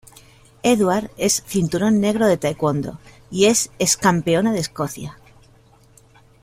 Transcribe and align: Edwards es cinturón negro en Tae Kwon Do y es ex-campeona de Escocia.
Edwards 0.63 1.11
es 1.15 1.43
cinturón 1.45 2.01
negro 2.01 2.27
en 2.27 2.39
Tae 2.39 2.55
Kwon 2.57 2.81
Do 2.81 2.99
y 3.29 3.45
es 3.45 3.69
ex-campeona 3.77 4.51
de 4.51 4.57
Escocia. 4.57 5.19